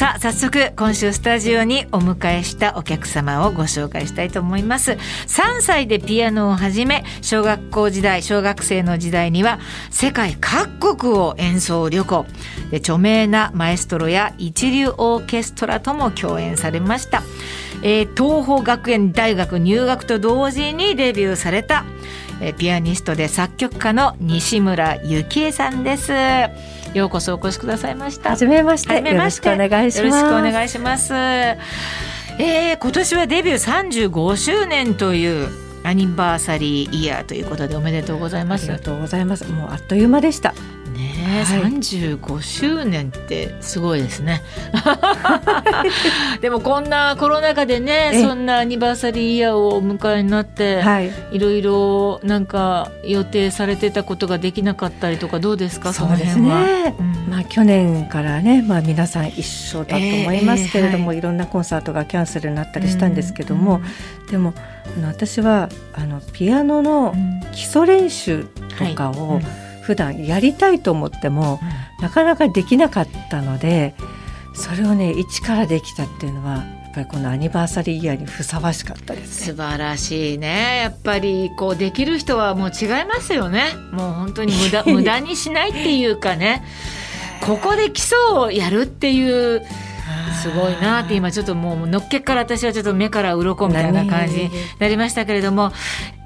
[0.00, 4.92] さあ早速今週スタジオにお迎えしたお客様をご紹介したいと思います。
[4.92, 9.58] 3歳でピアノを始め小学校時代小学生の時代には
[9.90, 12.24] 世界各国を演奏旅行。
[12.70, 17.22] で著名なマエストロや一流オーケストラとも共演されました、
[17.82, 21.84] えー、東邦学園大学入学と同時にデビューされた、
[22.40, 26.10] えー、ピアニストで作曲家の西村幸恵さんです。
[26.94, 28.30] ようこそお越しくださいました。
[28.30, 28.94] はじめまして。
[28.94, 30.06] よろしくお願いします。
[30.06, 31.14] よろしくお願いします。
[31.14, 35.48] えー、今年はデビュー35周年という
[35.82, 38.64] アニバーサリーイヤーということでおめでとうございます。
[38.64, 39.50] ありがとうございます。
[39.50, 40.54] もうあっという間でした。
[41.00, 44.42] ね、はい、35周年ってすごいですね。
[46.40, 55.92] でもこんなコロナ禍でねそんなアニバーサリーイヤーをお迎えになって、はい、いろいろなんか予定されてたことができなかったりとかどうですか？
[55.92, 63.82] そうですね、うん、まあ、去年からね、まあ、皆さん一緒だと思いますけれども、えーはい、いろんなコンサートがキャンセルになったりしたんですけども、うん。
[64.24, 64.54] うん、でも
[64.96, 67.14] あの私はあのピアノの
[67.52, 68.44] 基礎練習
[68.78, 69.44] とかを、はい
[69.82, 73.94] 普段やりたいと思っても、うん、なかなかできなかったので
[74.54, 80.80] それをね一からできたっていうのはやっぱりこのアニバーサリーイヤーにふさわしかったです、ね、素晴らしいね。
[80.82, 83.66] やっぱりこうできる人はもう違いますよね。
[83.92, 86.64] もう本当に無駄 無駄にしないっていうかね。
[87.42, 89.62] ここで基礎をやるっていう
[90.42, 95.72] すごいなって今ちょっともうのっけから私はちょっと目から鱗みたいな感じになりましたけれども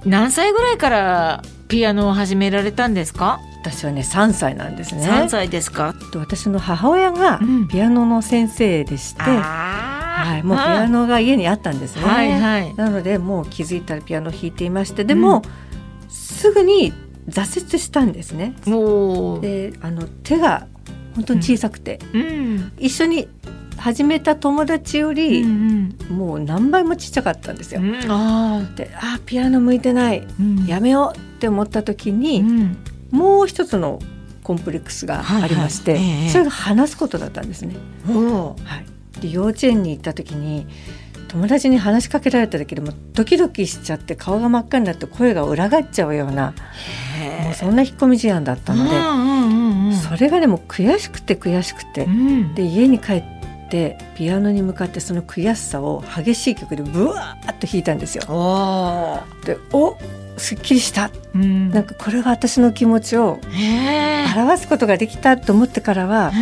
[0.05, 3.41] 何歳ぐらいからピアノを始められたんですか？
[3.63, 5.09] 私はね3歳なんですね。
[5.09, 5.95] 3歳ですか？
[6.15, 16.93] 私の母親がピアノの先生でして、うん、はい、もうピアノが家にあったんですね、はいはい、なのでもう気づいたらピアノ弾いていましてでも、うん、すぐに
[17.29, 18.55] 挫折したんですね。
[19.41, 20.67] であの手が
[21.15, 23.29] 本当に小さくて、うん、一緒に
[23.85, 27.83] 始めた友達より、うんうん、もう何倍もちっちゃかったんですよ。
[27.83, 32.79] うん、あであピアノ向いてない、うん、やめようって思った時に、うん、
[33.11, 33.99] もう一つの
[34.43, 37.77] コンプレックスがありまして、はいはいそれが話すことだったんですね。
[38.07, 38.57] は
[39.19, 40.67] い、で幼稚園に行った時に
[41.29, 46.55] 友達に話しかけられただけでもドキドキしちゃって顔が真っ赤になって声が裏返っちゃうような
[47.43, 53.25] もうそんな引っ込み思案だったので、うんうんうん、それがでも悔しくて悔しくて、うん、で家に帰っ
[53.69, 58.23] てピアノに向かってその悔しさを激しい曲でブワーッと弾いたんですよ。
[59.45, 59.97] でお
[60.37, 63.39] すっきりした、うん、なんかこれが私の気持ちを
[64.35, 66.33] 表すことができたと思ってからは、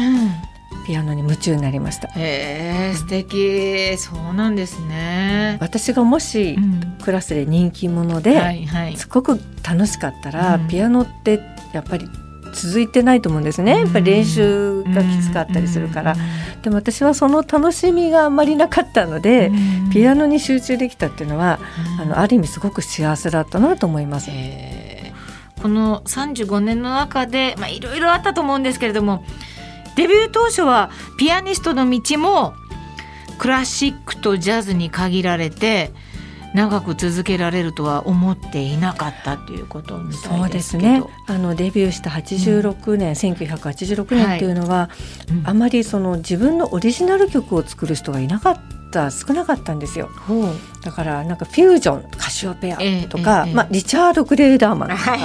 [0.87, 2.09] ピアノに夢中になりました。
[2.09, 3.97] へえ素敵。
[3.99, 5.59] そうなんですね。
[5.61, 6.57] 私がもし
[7.05, 11.41] クラスで人気者で、はいはい、すごく楽しかったら、ピアノって
[11.73, 12.09] やっぱり
[12.55, 13.79] 続いてないと思うんですね。
[13.81, 16.17] やっぱり練習がきつかったりするから、
[16.63, 19.51] でも私はその楽しみがあんまりなかったので、
[19.93, 21.59] ピアノに集中できたっていうのは、
[22.01, 24.31] あのある意味すごく幸せだったなと思います。
[25.63, 29.25] この35年の中でいろいろあったと思うんですけれども
[29.95, 32.55] デビュー当初はピアニストの道も
[33.39, 35.93] クラシックとジャズに限られて
[36.55, 41.03] 長く続けられるとは思っていなかったということみたいですね。
[41.27, 44.91] あのデビューした86年、うん、1986年っていうのは、は
[45.29, 48.61] いうん、あまりその自分のオリジナル曲を作る人がいなかっ
[48.91, 50.11] た少なかったんですよ。
[50.83, 52.77] だからなんかフュージョンカシオペア
[53.09, 55.17] とか、えええ、まあリチャード・グレーダーマンとか、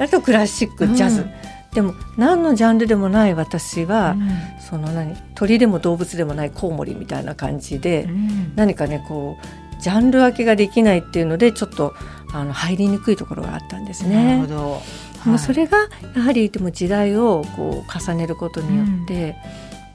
[0.00, 1.22] あとクラシックジャズ。
[1.22, 1.30] うん。
[1.74, 11.94] でも何のジャンルでもない私は、うん、その何鳥でも動物でもないコウモリみたいな感じで、うん、何かねこうジャンル分けができないっていうのでちょっと
[12.32, 14.24] あの入りにくいところがあったんですね。
[14.24, 14.82] なるほど。
[15.18, 19.36] はい、それがやはりでも時代をこう重ねることによって、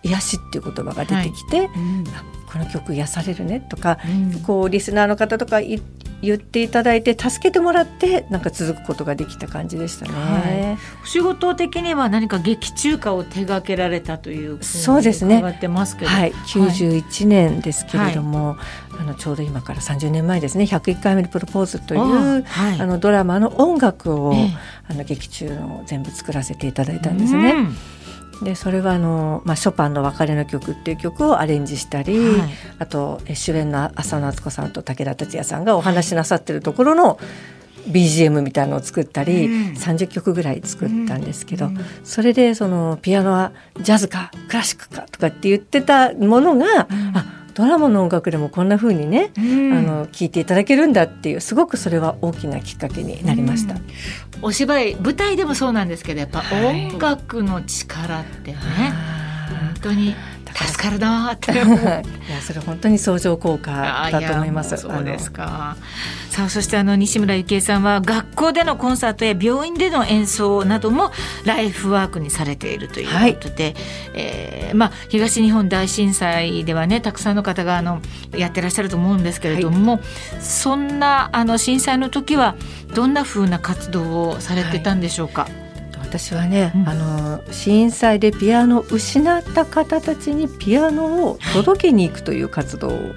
[0.03, 1.67] うん、癒しっていう言葉が出てきて、はい。
[1.67, 2.03] うん、
[2.51, 5.59] この曲癒されるねとか、うん、こうリスナーの方とか
[6.23, 10.11] 言っていただいて助けてもらってなんか続くことができた感じでしたね。
[10.13, 15.43] はい、お仕事的には何か劇中歌を手掛けられたというそうですね。
[15.45, 18.55] ってますけど、はい、91年ですけれども、は
[18.99, 20.63] い、あのちょうど今から30年前ですね。
[20.63, 24.49] 101回目のプロポーズという、はい、あのドラマの音楽を、え
[24.87, 27.51] あの劇中の全部作らせていただいたんですね。
[27.51, 27.77] うん
[28.43, 32.49] でそれはあの、まあ、ショパンの「別れの曲」っていう曲をアレンジしたり、はい、
[32.79, 37.19] あと主演の浅野敦子さんと武田鉄矢さんがお話しなさってるところの
[37.87, 43.51] BGM みたいのを作ったり、うん、30曲ぐらい作ったんですけど、うん、それでそのピアノは
[43.81, 53.75] ジャズかクラシックかとかって言ってたものが、うん、あドラマの音楽でもこんな風にね、うん、あの聞いていただけるんだっていうすごくそれは大きなきっかけになりました。
[53.75, 53.81] うん、
[54.41, 60.15] お芝居舞台でもそうなんですけどやっぱ音楽の力ってね、はい、本当に
[60.53, 61.51] 助かるなって。
[61.53, 62.03] いや
[62.41, 63.71] それ本当に相乗効果
[64.11, 64.77] だと思います。
[64.77, 65.75] そうですか。
[66.29, 71.11] さあそしてあの西村幸恵さんは学校でのコンサートや病院での演奏なども
[71.45, 73.75] ライフワークにされているということで、はい、
[74.15, 78.01] えー、まあ、東日本大震災ではねたくさんの方があの
[78.35, 80.01] やってらっしゃると思うんですけれども、はい、
[80.41, 82.55] そんなあの震災の時は
[82.95, 85.62] どんなふうな活動をされてたんでしょうか、はい
[86.13, 93.15] 私はね、うん、あの震災でピアノを失った方たちにピアノを届けに行くという活動を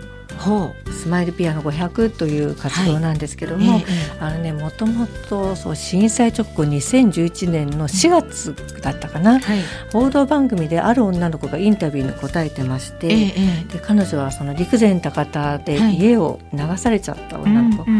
[0.91, 3.85] スマイルピアノ500という活動なんですけども、はい。
[3.89, 9.61] えあのねもともとそう震災直後2011年の4月だったかな、はい、
[9.93, 17.93] 報道番組である女の子がインタビューに答えてまして、えで彼女はその陸前高田で家を流されちゃった女の子、で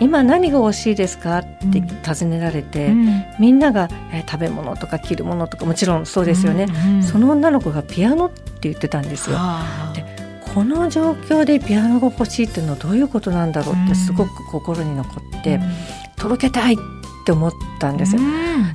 [0.00, 1.38] 今何が欲しいですか？
[1.38, 9.38] って尋ねられて、うん、みんなが、えー、食べ物とか着るものとかもちろんそうですよね、うんうん、その女の子がピアノって言ってたんですよ。
[9.94, 10.17] で
[10.58, 15.08] この状況でピアノが欲しいっていうのはどういうことなんだろうってすごく心に残
[15.38, 15.60] って、
[16.16, 16.76] 届けたいっ
[17.24, 18.16] て思ったんです。
[18.16, 18.22] よ。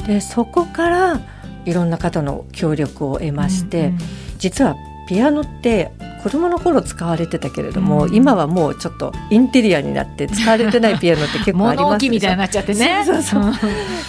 [0.08, 1.20] でそこから
[1.66, 3.92] いろんな方の協力を得まして、
[4.38, 4.78] 実は
[5.10, 5.92] ピアノって
[6.24, 13.04] 子供の頃使われてたけれども、うん、今はもうちょっとインテリアになって使われてないピアノって結構ありますみたいになっちゃってね。
[13.06, 13.52] そうそう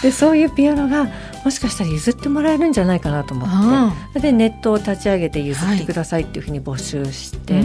[0.01, 1.09] でそういうピアノが
[1.45, 7.65] もしかしたら譲ってもらえるんじゃないかなと思って、でネットを立ち上げて譲ってくださいっていうふうに募集して、はい、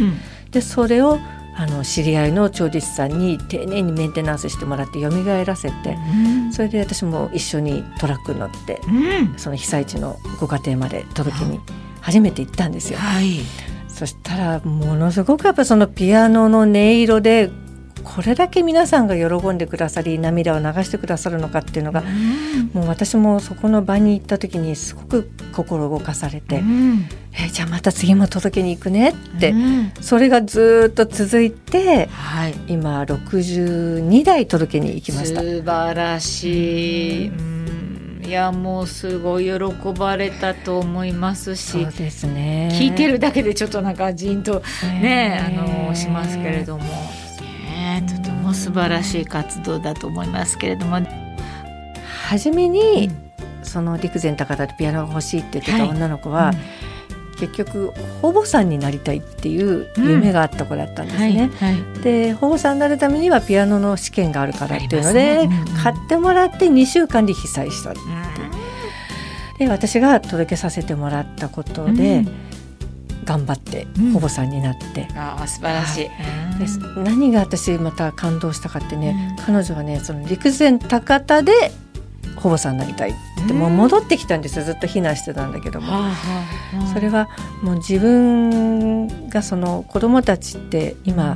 [0.52, 1.20] でそれを
[1.56, 5.10] あの知り合いの調理師さんに丁寧にメンテナンスしてもらって蘇
[5.46, 11.60] らせて、うん、それで私も一緒にトラックに乗って、うん、その被災地のご家庭まで届けに
[12.02, 12.98] 初めて行ったんですよ。
[12.98, 13.42] はい
[14.00, 17.52] そしたらものすごくやっぱそのピアノの音色で
[18.02, 35.42] これだけ皆さんが喜んでくださり涙を流してくださるのかっていうのが、うん、もう私もそこの場に行った時にすごく心動かされて、うん、えじゃあまた次も届けに行くねって、うん、それがずっと続いて、はい、今62台届けに行きました。
[35.42, 37.32] 素晴らしい、
[38.30, 39.54] いやもうすごい喜
[39.98, 42.70] ばれたと思いますしそうですね。
[42.80, 44.62] 聞いてるだけでちょっとなんかじんと
[45.02, 45.56] ね、え。
[45.58, 51.00] ー、あのしますけれども、ね、とても素晴らしい活動だと思いますけれども。
[52.28, 56.89] 初めに、うん、その陸前高田でピアノが欲しいって言ってた女の子は、はいうん
[57.40, 61.44] 結局保母さんになりたいっていう夢があった子だったんですね。
[61.44, 65.64] うんはいはい、で保母さんになるためにはピアノの試験があるからっていうので、ね。
[65.68, 68.00] うん、買ってもらって2週間で被災したって。
[69.60, 72.26] で私が届けさせてもらったことで、
[73.26, 81.72] 頑張って保母さんになって、うん、あ素晴らしい、はい、何が私また感動したかってね、彼女はねその陸前高田で
[82.36, 84.66] 保母さんになりたいって言ってもう戻ってきたんですよ。
[84.66, 85.88] ずっと避難してたんだけども、
[86.94, 87.28] それは
[87.62, 91.36] もう自分がその子供たちって今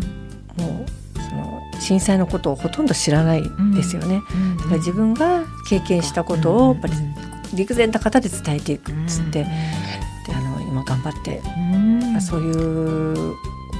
[0.58, 0.86] も
[1.16, 3.44] うその震災のことをほとんど知らない
[3.76, 4.22] ですよね。
[4.58, 6.94] だから自分が経験したことをやっぱり
[7.54, 9.50] 陸前高田で伝えていくっつって、で
[10.34, 11.42] あの今頑張って、
[12.22, 12.52] そうい
[13.32, 13.36] う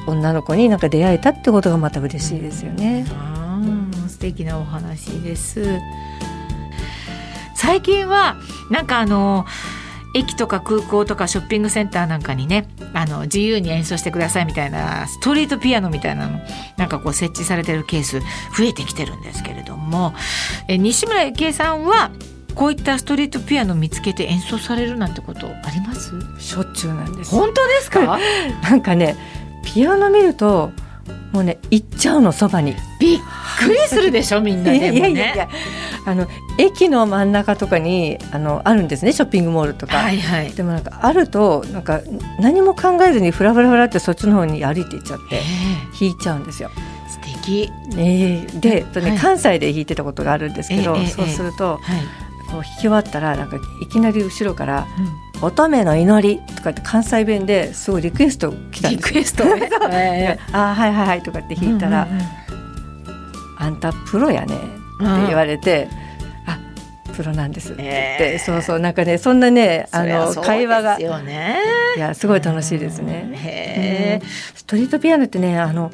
[0.06, 3.06] 女の子になんか出会えたってことがまた嬉しいですよね。
[4.08, 5.80] 素敵なお話です。
[7.64, 8.36] 最近は
[8.70, 9.46] なんかあの
[10.16, 16.40] 駅とか空港とかショッピングセンターなんかにねあの自由に演奏してくださいみたいなストリートピアノみたいなの
[16.78, 18.26] なんかこう設置されてるケース増
[18.66, 20.14] えてきてるんですけれども
[20.68, 22.12] え西村幸恵さんは
[22.54, 26.12] こういったストリートピアノ見つけて演奏されるなんてことあります？
[26.40, 27.32] しょっちゅうなんです。
[27.32, 28.20] 本当ですか？
[28.62, 29.16] なんかね
[29.66, 30.72] ピアノ見ると
[31.32, 32.76] もうね行っちゃうのそばに。
[33.00, 33.20] びっ
[33.60, 34.90] くりするでしょみんなでもね。
[34.94, 35.50] いやいやいや
[36.06, 42.02] あの駅の真ん中とかにあのあるんですねショッピングモールとか、はいはい、でもなんかあるとなんか
[42.40, 45.42] 何も考えずにふらふらふらってそっちの方に歩いていっちゃって
[46.00, 46.70] 引いちゃうんですよ。
[47.08, 48.48] 素敵、え。
[48.48, 52.02] ー、で、とね、はい、関西で弾いてたことがあるんですけど、えー、そうすると、はい、
[52.52, 54.88] こう弾き終わったらなんかいきなり後ろから
[55.42, 59.44] 「うん、乙女の祈り」とかって関西弁ですごいリクエスト来たんですリクエスト、
[59.92, 62.26] えー、あはいはいはいとかって弾いたら「うんうんうん、
[63.58, 64.64] あんたプロやね」って
[65.28, 65.90] 言われて。
[65.98, 66.04] うん
[67.14, 71.58] プロなんですって、えー、そうそうなんかねそんなねあの会話が、ね、
[71.96, 74.20] いやすごい楽しいですね。
[74.22, 75.92] うん、ストリートピアノってねあの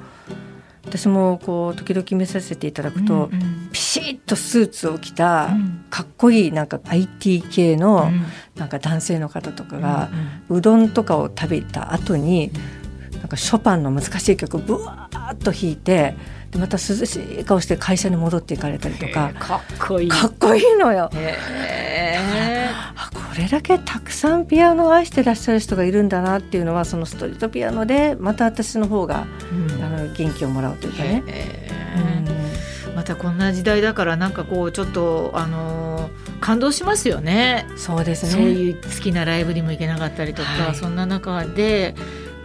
[0.85, 5.49] 私もこう時々見させていただくと、うんうん、ピシッとスーツを着た、
[5.91, 8.09] かっこいいなんか IT 系の、
[8.55, 10.09] なんか男性の方とかが、
[10.49, 12.51] うどんとかを食べた後に、
[13.19, 16.15] なんかショパンの難しい曲をブワーッと弾いて。
[16.51, 21.09] でまた涼しい顔して会社に戻っていかれたりとかかっこいいかっこいいのよ。
[22.95, 31.23] あこれだけたくさんピアノを愛してらっしゃる人がいるんだなっていうのはそのストリートピアノでまた私の方が、うん、あの元気をもらうというかね。
[32.87, 36.09] うん、またこんな時代だからなんかこうちょっとあの
[36.41, 37.67] 感動しますよね。
[37.77, 38.31] そうですね。
[38.31, 41.95] そういう好きなライブにも行けなかったりとか、はい、そんな中で。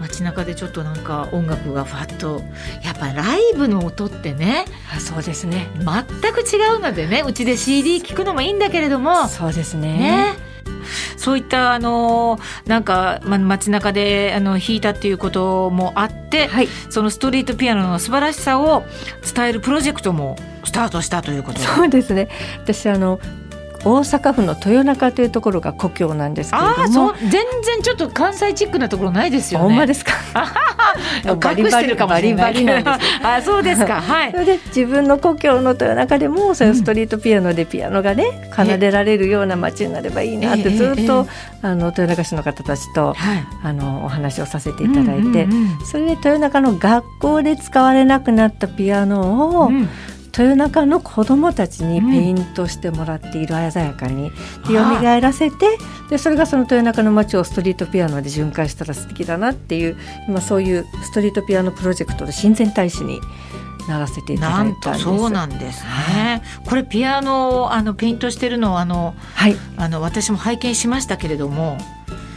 [0.09, 2.43] 街中でちょっとなんか音楽がファッと
[2.83, 5.69] やっぱライブの音ってねあそうですね。
[5.79, 9.29] 全く違うのでねうちで CD 聴くのもいいんだけれども。
[9.29, 9.99] そうですね。
[9.99, 10.55] ね。
[11.17, 18.85] そういったあのなんか、ま、街中であの弾いたっていうこともあって、はい、そのストリートピアノの素晴らしさを
[19.35, 22.29] 伝えるプロジェクトもスタートしたということそうですね。
[22.63, 23.21] 私あの
[23.85, 27.15] 大阪府の豊中というところが故郷なんですけれども。
[27.21, 29.67] 全然ちょっと関西チックなところないですよね。
[29.67, 30.13] ほんまですか？
[31.25, 32.85] 隠してるかもしれない。
[33.23, 34.01] あそうですか。
[34.03, 34.33] はい。
[34.33, 41.27] それで自分の故郷の豊中でもそういうストリートピアノでピアノがね奏でられるような街になればいいなってずっと、
[41.63, 43.15] あの豊中市の方たちと、
[43.63, 45.49] あのお話をさせていただいて、
[45.91, 49.73] それで豊中の学校で使われなくなったピアノを、
[50.37, 54.33] 豊中の子どもたちにペイントしてもらって色鮮やかに、うん、
[54.67, 55.79] 蘇らせて
[56.11, 59.97] でそれがその豊中の街をストリートピアノで巡回したら素敵だなっていう
[60.29, 63.21] 今そういうストリートピアノプロジェクトの親善大使に
[63.89, 65.05] ならせていただいたんです。
[65.05, 71.79] そうなんですね、これピアノあのペイントしてるのあの、はい、あの私も拝見しましたけれども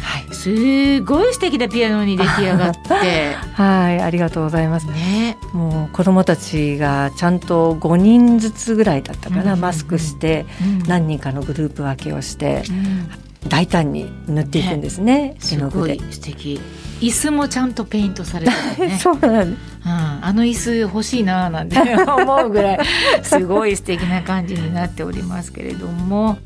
[0.08, 3.36] はい、すごい素敵なピアノに出来上がって。
[3.54, 4.88] はいありがとうございます。
[4.88, 5.38] ね。
[5.52, 10.46] もう子供たちがちゃんと5人ずつぐらいだったかな、うんマスクして
[10.88, 12.74] 何人かのグループ分けをして、う
[13.48, 16.00] ん、大胆に塗っていくんですね、絵の具で。
[16.12, 16.62] 素敵。
[17.02, 18.98] 椅子もちゃんとペイントされてね。
[19.02, 22.80] そうなんうん、あの椅子欲しいななんて思うぐらい
[23.24, 26.38] すごい素敵な感じになっておりますけれども